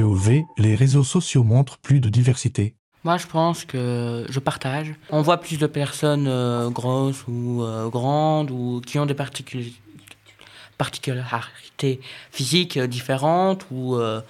trouvé, 0.00 0.46
les 0.58 0.74
réseaux 0.74 1.04
sociaux 1.04 1.44
montrent 1.44 1.78
plus 1.78 2.00
de 2.00 2.08
diversité. 2.08 2.74
Moi, 3.04 3.18
je 3.18 3.26
pense 3.26 3.64
que 3.64 4.26
je 4.28 4.40
partage. 4.40 4.94
On 5.10 5.22
voit 5.22 5.38
plus 5.38 5.58
de 5.58 5.66
personnes 5.66 6.26
euh, 6.26 6.70
grosses 6.70 7.24
ou 7.28 7.62
euh, 7.62 7.88
grandes 7.88 8.50
ou 8.50 8.80
qui 8.84 8.98
ont 8.98 9.06
des 9.06 9.14
particularités 9.14 12.00
physiques 12.30 12.78
différentes 12.78 13.66
ou, 13.70 13.96
euh, 13.96 14.20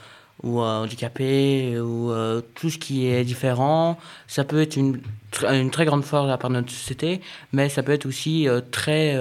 ou 0.43 0.61
handicapées 0.61 1.79
ou 1.79 2.13
tout 2.55 2.71
ce 2.71 2.79
qui 2.79 3.07
est 3.07 3.25
différent. 3.25 3.97
Ça 4.27 4.45
peut 4.45 4.61
être 4.61 4.77
une, 4.77 5.01
une 5.43 5.71
très 5.71 5.85
grande 5.85 6.05
force 6.05 6.31
à 6.31 6.37
part 6.37 6.51
notre 6.51 6.73
société, 6.73 7.21
mais 7.53 7.69
ça 7.69 7.85
peut 7.85 7.93
être 7.93 8.07
aussi 8.07 8.49
très, 8.73 9.17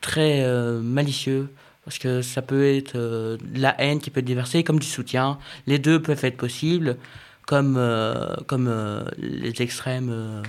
très 0.00 0.44
malicieux. 0.82 1.48
Parce 1.84 1.98
que 1.98 2.22
ça 2.22 2.40
peut 2.40 2.64
être 2.64 2.96
de 2.96 3.38
la 3.54 3.78
haine 3.80 4.00
qui 4.00 4.10
peut 4.10 4.20
être 4.20 4.26
déversée 4.26 4.64
comme 4.64 4.78
du 4.78 4.86
soutien. 4.86 5.38
Les 5.66 5.78
deux 5.78 6.00
peuvent 6.00 6.24
être 6.24 6.36
possibles 6.36 6.96
comme, 7.46 7.76
euh, 7.76 8.34
comme 8.46 8.68
euh, 8.68 9.04
les 9.18 9.62
extrêmes 9.62 10.10
euh, 10.10 10.42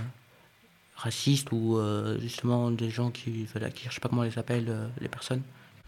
racistes 0.95 1.51
ou 1.51 1.79
justement 2.21 2.71
des 2.71 2.89
gens 2.89 3.11
qui, 3.11 3.45
voilà, 3.51 3.69
qui, 3.69 3.87
je 3.89 3.93
sais 3.93 3.99
pas 3.99 4.09
comment 4.09 4.23
les 4.23 4.39
appellent, 4.39 4.73
les 5.01 5.07
personnes. 5.07 5.41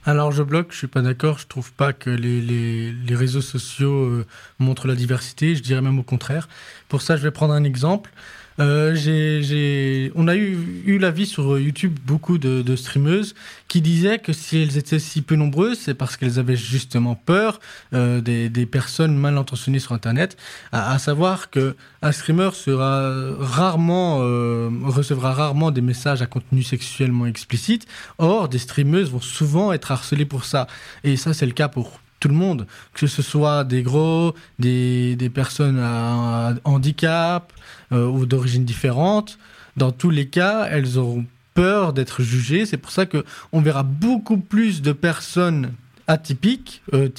Alors 0.06 0.32
je 0.32 0.44
bloque, 0.44 0.72
je 0.72 0.78
suis 0.78 0.88
pas 0.88 1.02
d'accord, 1.02 1.40
je 1.40 1.48
trouve 1.48 1.74
pas 1.74 1.92
que 1.92 2.10
les, 2.10 2.40
les, 2.40 2.92
les 2.92 3.16
réseaux 3.16 3.42
sociaux 3.42 4.24
montrent 4.60 4.88
la 4.88 4.96
diversité, 4.96 5.56
je 5.56 5.64
dirais 5.64 5.82
même 5.82 5.98
au 5.98 6.04
contraire. 6.04 6.48
Pour 6.88 7.02
ça, 7.02 7.18
je 7.18 7.24
vais 7.24 7.32
prendre 7.32 7.54
un 7.54 7.64
exemple. 7.64 8.12
Euh, 8.60 10.10
on 10.16 10.28
a 10.28 10.36
eu, 10.36 10.58
eu 10.86 10.98
l'avis 10.98 11.26
sur 11.26 11.60
YouTube 11.60 11.98
beaucoup 12.06 12.38
de, 12.38 12.76
streameuses 12.76 13.36
qui 13.68 13.82
disaient 13.82 14.20
que 14.20 14.34
si 14.34 14.62
elles 14.62 14.78
étaient 14.78 15.00
si 15.00 15.22
peu 15.22 15.36
nombreuses, 15.36 15.80
c'est 15.80 15.94
parce 15.94 16.18
qu'elles 16.18 16.40
avaient 16.40 16.56
justement 16.56 17.16
peur 17.16 17.60
euh, 17.94 18.22
des, 18.22 18.66
personnes 18.66 19.16
mal 19.16 19.38
intentionnées 19.38 19.80
sur 19.80 19.94
Internet. 19.94 20.38
À, 20.72 20.94
à, 20.94 21.00
savoir 21.00 21.50
que 21.50 21.76
un 22.02 22.12
streamer 22.12 22.50
sera 22.54 23.12
rarement 23.40 24.20
euh, 24.22 24.70
recevra 24.84 25.34
rarement 25.34 25.72
des 25.72 25.82
messages 25.82 26.22
à 26.22 26.26
contenu 26.26 26.64
sexuellement 26.64 27.26
explicite. 27.26 27.88
Or, 28.18 28.50
des 28.50 28.60
streameuses 28.60 29.12
vont 29.12 29.22
souvent 29.22 29.72
être 29.74 29.92
harcelées 29.92 30.26
pour 30.26 30.46
ça. 30.46 30.68
Et 31.04 31.18
ça, 31.18 31.34
c'est 31.34 31.46
le 31.46 31.54
cas 31.54 31.68
pour 31.68 32.00
tout 32.20 32.28
le 32.28 32.34
monde, 32.34 32.68
que 32.94 33.08
ce 33.08 33.22
soit 33.22 33.64
des 33.64 33.84
gros, 33.84 34.34
des, 34.60 35.16
des 35.16 35.30
personnes 35.30 35.80
à, 35.80 36.54
handicap 36.64 37.54
euh, 37.92 38.08
ou 38.08 38.26
d'origine 38.26 38.66
différente. 38.66 39.38
Dans 39.76 39.92
tous 39.92 40.10
les 40.10 40.28
cas, 40.28 40.68
elles 40.70 40.98
auront 40.98 41.26
peur 41.54 41.94
d'être 41.94 42.24
jugées. 42.24 42.66
C'est 42.66 42.78
pour 42.78 42.92
ça 42.92 43.06
que 43.06 43.24
on 43.52 43.62
verra 43.62 43.84
beaucoup 43.84 44.38
plus 44.38 44.82
de 44.82 44.92
personnes 44.92 45.74
atypiques, 46.08 46.82
euh, 46.94 47.10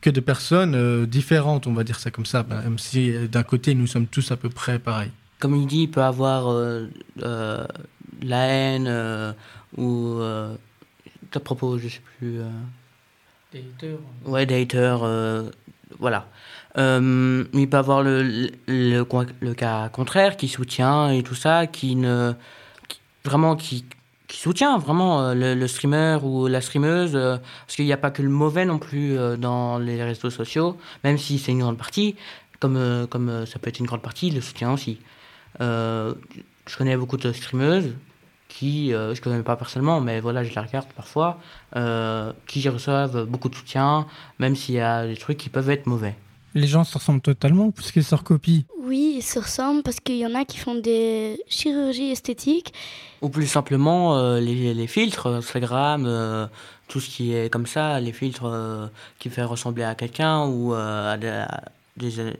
que 0.00 0.10
de 0.10 0.20
personnes 0.20 0.74
euh, 0.74 1.06
différentes, 1.06 1.66
on 1.66 1.72
va 1.72 1.84
dire 1.84 1.98
ça 1.98 2.10
comme 2.10 2.26
ça, 2.26 2.44
même 2.48 2.78
si 2.78 3.12
d'un 3.28 3.44
côté 3.44 3.74
nous 3.74 3.86
sommes 3.86 4.06
tous 4.06 4.32
à 4.32 4.36
peu 4.36 4.48
près 4.48 4.78
pareils. 4.78 5.12
Comme 5.38 5.56
il 5.56 5.66
dit, 5.66 5.82
il 5.82 5.90
peut 5.90 6.02
avoir 6.02 6.54
la 7.16 8.46
haine 8.46 9.34
ou 9.76 10.20
à 10.20 11.40
propos, 11.40 11.78
je 11.78 11.88
sais 11.88 12.00
plus. 12.18 12.40
Haters. 13.54 13.98
Ouais, 14.24 14.46
des 14.46 14.66
euh, 14.74 15.50
voilà. 15.98 16.26
Euh, 16.78 17.44
il 17.52 17.68
peut 17.68 17.76
avoir 17.76 18.02
le, 18.02 18.50
le, 18.66 19.54
cas 19.54 19.88
contraire 19.90 20.36
qui 20.36 20.48
soutient 20.48 21.10
et 21.10 21.22
tout 21.22 21.34
ça, 21.34 21.66
qui 21.66 21.96
ne. 21.96 22.32
vraiment, 23.24 23.56
qui, 23.56 23.84
qui 24.26 24.38
soutient 24.38 24.78
vraiment 24.78 25.22
euh, 25.22 25.54
le, 25.54 25.66
streamer 25.68 26.18
ou 26.22 26.46
la 26.46 26.60
streameuse, 26.60 27.12
parce 27.12 27.76
qu'il 27.76 27.84
n'y 27.84 27.92
a 27.92 27.98
pas 27.98 28.10
que 28.10 28.22
le 28.22 28.30
mauvais 28.30 28.64
non 28.64 28.78
plus 28.78 29.16
dans 29.38 29.78
les 29.78 30.02
réseaux 30.02 30.30
sociaux, 30.30 30.78
même 31.04 31.18
si 31.18 31.38
c'est 31.38 31.52
une 31.52 31.60
grande 31.60 31.78
partie, 31.78 32.16
comme, 32.58 33.06
comme 33.10 33.44
ça 33.46 33.58
peut 33.58 33.68
être 33.68 33.80
une 33.80 33.86
grande 33.86 34.02
partie, 34.02 34.30
le 34.30 34.40
soutien 34.40 34.72
aussi. 34.72 34.98
je 35.60 36.76
connais 36.76 36.96
beaucoup 36.96 37.18
de 37.18 37.32
streameuses 37.32 37.92
qui, 38.52 38.92
euh, 38.92 39.14
je 39.14 39.20
ne 39.20 39.24
connais 39.24 39.42
pas 39.42 39.56
personnellement, 39.56 40.00
mais 40.00 40.20
voilà, 40.20 40.44
je 40.44 40.54
la 40.54 40.62
regarde 40.62 40.86
parfois, 40.94 41.38
euh, 41.74 42.32
qui 42.46 42.68
reçoivent 42.68 43.24
beaucoup 43.24 43.48
de 43.48 43.54
soutien, 43.54 44.06
même 44.38 44.54
s'il 44.56 44.74
y 44.74 44.80
a 44.80 45.06
des 45.06 45.16
trucs 45.16 45.38
qui 45.38 45.48
peuvent 45.48 45.70
être 45.70 45.86
mauvais. 45.86 46.14
Les 46.54 46.66
gens 46.66 46.84
se 46.84 46.98
ressemblent 46.98 47.22
totalement 47.22 47.70
parce 47.70 47.90
qu'ils 47.92 48.04
se 48.04 48.14
recopient 48.14 48.64
Oui, 48.78 49.14
ils 49.16 49.22
se 49.22 49.38
ressemblent 49.38 49.82
parce 49.82 50.00
qu'il 50.00 50.18
y 50.18 50.26
en 50.26 50.34
a 50.34 50.44
qui 50.44 50.58
font 50.58 50.74
des 50.74 51.42
chirurgies 51.48 52.10
esthétiques. 52.10 52.74
Ou 53.22 53.30
plus 53.30 53.46
simplement, 53.46 54.18
euh, 54.18 54.38
les, 54.38 54.74
les, 54.74 54.86
filtres, 54.86 55.28
Instagram, 55.28 56.04
euh, 56.06 56.46
tout 56.88 57.00
ce 57.00 57.08
qui 57.08 57.34
est 57.34 57.50
comme 57.50 57.66
ça, 57.66 58.00
les 58.00 58.12
filtres 58.12 58.44
euh, 58.44 58.86
qui 59.18 59.30
fait 59.30 59.44
ressembler 59.44 59.84
à 59.84 59.94
quelqu'un 59.94 60.44
ou 60.44 60.74
à 60.74 61.16
des, 61.16 61.44
des, 61.96 62.34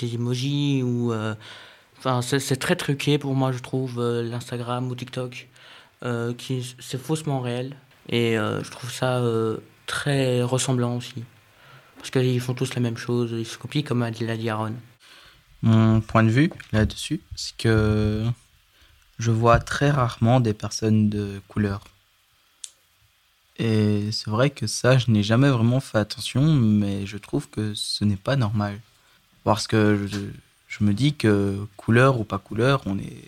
des 0.00 0.14
emojis 0.14 0.82
ou 0.82 1.12
Enfin, 1.98 2.22
c'est 2.22 2.56
très 2.56 2.76
truqué 2.76 3.18
pour 3.18 3.34
moi, 3.34 3.50
je 3.50 3.58
trouve, 3.58 3.98
euh, 3.98 4.22
l'Instagram 4.22 4.88
ou 4.88 4.94
TikTok, 4.94 5.48
euh, 6.04 6.32
qui 6.32 6.76
c'est 6.78 7.00
faussement 7.00 7.40
réel. 7.40 7.76
Et 8.08 8.38
euh, 8.38 8.62
je 8.62 8.70
trouve 8.70 8.90
ça 8.90 9.22
très 9.86 10.42
ressemblant 10.42 10.96
aussi. 10.96 11.24
Parce 11.96 12.10
qu'ils 12.10 12.40
font 12.40 12.54
tous 12.54 12.74
la 12.74 12.80
même 12.80 12.96
chose, 12.96 13.32
ils 13.32 13.44
se 13.44 13.58
copient 13.58 13.82
comme 13.82 14.02
a 14.02 14.10
dit 14.10 14.24
la 14.24 14.34
Aaron. 14.52 14.74
Mon 15.62 16.00
point 16.00 16.22
de 16.22 16.30
vue 16.30 16.52
là-dessus, 16.72 17.20
c'est 17.34 17.56
que 17.56 18.24
je 19.18 19.30
vois 19.32 19.58
très 19.58 19.90
rarement 19.90 20.38
des 20.38 20.54
personnes 20.54 21.08
de 21.08 21.40
couleur. 21.48 21.82
Et 23.58 24.12
c'est 24.12 24.30
vrai 24.30 24.50
que 24.50 24.68
ça, 24.68 24.98
je 24.98 25.10
n'ai 25.10 25.24
jamais 25.24 25.50
vraiment 25.50 25.80
fait 25.80 25.98
attention, 25.98 26.42
mais 26.42 27.06
je 27.06 27.18
trouve 27.18 27.50
que 27.50 27.74
ce 27.74 28.04
n'est 28.04 28.16
pas 28.16 28.36
normal. 28.36 28.80
Parce 29.42 29.66
que 29.66 30.06
je, 30.06 30.20
je 30.68 30.84
me 30.84 30.92
dis 30.92 31.14
que 31.14 31.56
couleur 31.76 32.20
ou 32.20 32.24
pas 32.24 32.38
couleur, 32.38 32.82
on 32.86 32.98
est 32.98 33.22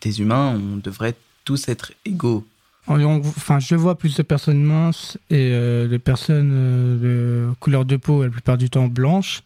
des 0.00 0.20
humains, 0.20 0.54
on 0.54 0.76
devrait 0.76 1.14
tous 1.44 1.68
être 1.68 1.92
égaux. 2.04 2.44
Enfin, 2.86 3.60
je 3.60 3.74
vois 3.74 3.96
plus 3.96 4.16
de 4.16 4.22
personnes 4.22 4.62
minces 4.62 5.16
et 5.30 5.50
euh, 5.52 5.98
personnes 5.98 6.50
euh, 6.52 7.48
de 7.48 7.54
couleur 7.54 7.86
de 7.86 7.96
peau, 7.96 8.24
la 8.24 8.28
plupart 8.28 8.58
du 8.58 8.68
temps 8.68 8.88
blanches. 8.88 9.42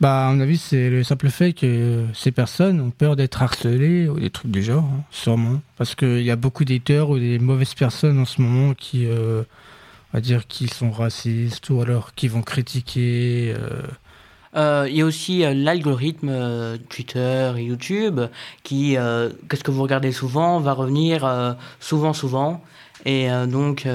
Bah, 0.00 0.28
à 0.28 0.32
mon 0.32 0.40
avis, 0.40 0.56
c'est 0.56 0.88
le 0.88 1.04
simple 1.04 1.28
fait 1.28 1.52
que 1.52 2.06
ces 2.14 2.32
personnes 2.32 2.80
ont 2.80 2.90
peur 2.90 3.14
d'être 3.14 3.42
harcelées 3.42 4.08
ou 4.08 4.18
des 4.18 4.30
trucs 4.30 4.50
du 4.50 4.62
genre, 4.62 4.84
hein, 4.84 5.04
sûrement. 5.10 5.60
Parce 5.76 5.94
qu'il 5.94 6.22
y 6.22 6.30
a 6.30 6.36
beaucoup 6.36 6.64
d'haters 6.64 7.10
ou 7.10 7.18
des 7.18 7.38
mauvaises 7.38 7.74
personnes 7.74 8.18
en 8.18 8.24
ce 8.24 8.40
moment 8.40 8.74
qui, 8.74 9.06
euh, 9.06 9.42
on 10.12 10.16
va 10.16 10.20
dire, 10.20 10.46
qui 10.46 10.66
sont 10.66 10.90
racistes 10.90 11.68
ou 11.70 11.82
alors 11.82 12.14
qui 12.14 12.26
vont 12.26 12.42
critiquer 12.42 13.54
euh, 14.54 14.86
il 14.88 14.96
y 14.96 15.00
a 15.00 15.06
aussi 15.06 15.44
euh, 15.44 15.54
l'algorithme 15.54 16.28
euh, 16.30 16.76
Twitter 16.90 17.52
et 17.56 17.62
YouTube 17.62 18.20
qui, 18.62 18.96
qu'est-ce 19.48 19.64
que 19.64 19.70
vous 19.70 19.82
regardez 19.82 20.12
souvent, 20.12 20.60
va 20.60 20.72
revenir 20.72 21.56
souvent, 21.80 22.12
souvent. 22.12 22.62
Et 23.04 23.28
donc, 23.48 23.86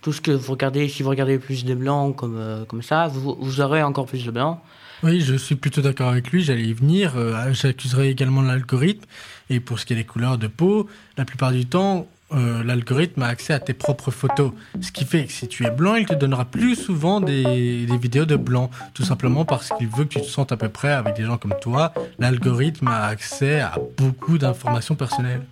tout 0.00 0.12
ce 0.12 0.20
que 0.20 0.30
vous 0.30 0.52
regardez, 0.52 0.88
si 0.88 1.02
vous 1.02 1.10
regardez 1.10 1.38
plus 1.38 1.64
de 1.64 1.74
blancs 1.74 2.16
comme, 2.16 2.64
comme 2.68 2.82
ça, 2.82 3.08
vous, 3.08 3.36
vous 3.38 3.60
aurez 3.60 3.82
encore 3.82 4.06
plus 4.06 4.24
de 4.24 4.30
blancs. 4.30 4.58
Oui, 5.02 5.20
je 5.20 5.34
suis 5.34 5.56
plutôt 5.56 5.82
d'accord 5.82 6.10
avec 6.10 6.30
lui, 6.30 6.42
j'allais 6.42 6.62
y 6.62 6.72
venir. 6.72 7.14
J'accuserai 7.52 8.08
également 8.08 8.42
l'algorithme. 8.42 9.04
Et 9.50 9.60
pour 9.60 9.78
ce 9.78 9.86
qui 9.86 9.92
est 9.92 9.96
des 9.96 10.04
couleurs 10.04 10.38
de 10.38 10.46
peau, 10.46 10.88
la 11.18 11.24
plupart 11.24 11.52
du 11.52 11.66
temps, 11.66 12.06
euh, 12.34 12.62
l'algorithme 12.64 13.22
a 13.22 13.26
accès 13.26 13.52
à 13.52 13.60
tes 13.60 13.74
propres 13.74 14.10
photos. 14.10 14.52
Ce 14.80 14.92
qui 14.92 15.04
fait 15.04 15.26
que 15.26 15.32
si 15.32 15.48
tu 15.48 15.66
es 15.66 15.70
blanc, 15.70 15.96
il 15.96 16.06
te 16.06 16.14
donnera 16.14 16.44
plus 16.44 16.74
souvent 16.74 17.20
des, 17.20 17.86
vidéos 18.00 18.24
de 18.24 18.36
blanc. 18.36 18.70
Tout 18.94 19.04
simplement 19.04 19.44
parce 19.44 19.70
qu'il 19.70 19.88
veut 19.88 20.04
que 20.04 20.14
tu 20.14 20.20
te 20.20 20.26
sentes 20.26 20.52
à 20.52 20.56
peu 20.56 20.68
près 20.68 20.92
avec 20.92 21.16
des 21.16 21.24
gens 21.24 21.38
comme 21.38 21.54
toi. 21.60 21.92
L'algorithme 22.18 22.88
a 22.88 23.06
accès 23.06 23.60
à 23.60 23.74
beaucoup 23.96 24.38
d'informations 24.38 24.94
personnelles. 24.94 25.42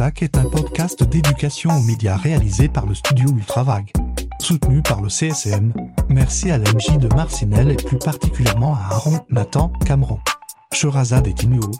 Tac 0.00 0.22
est 0.22 0.38
un 0.38 0.44
podcast 0.44 1.02
d'éducation 1.02 1.68
aux 1.70 1.82
médias 1.82 2.16
réalisé 2.16 2.70
par 2.70 2.86
le 2.86 2.94
studio 2.94 3.28
Ultravague. 3.36 3.92
Soutenu 4.38 4.80
par 4.80 5.02
le 5.02 5.10
CSM. 5.10 5.74
Merci 6.08 6.50
à 6.50 6.56
l'MJ 6.56 6.96
de 6.98 7.14
Marcinelle 7.14 7.70
et 7.70 7.76
plus 7.76 7.98
particulièrement 7.98 8.74
à 8.74 8.94
Aaron 8.94 9.20
Nathan 9.28 9.70
Cameron. 9.84 10.18
Sherazade 10.72 11.26
et 11.28 11.34
Tinuo. 11.34 11.70